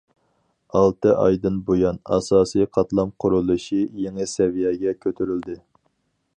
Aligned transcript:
ئالتە 0.77 1.11
ئايدىن 1.23 1.59
بۇيان، 1.67 1.99
ئاساسىي 2.15 2.67
قاتلام 2.79 3.13
قۇرۇلۇشى 3.25 3.83
يېڭى 4.07 4.29
سەۋىيەگە 4.35 4.99
كۆتۈرۈلدى. 5.05 5.61